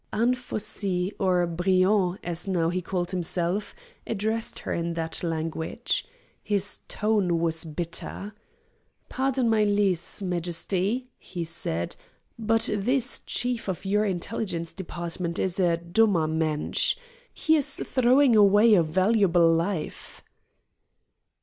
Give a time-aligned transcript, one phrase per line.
[0.11, 3.75] Anfossi, or Briand, as now he called himself,
[4.07, 6.07] addressed her in that language.
[6.43, 8.33] His tone was bitter.
[9.09, 11.95] "Pardon my lese majesty," he said,
[12.39, 16.95] "but this chief of your Intelligence Department is a dummer Mensch.
[17.31, 20.23] He is throwing away a valuable life."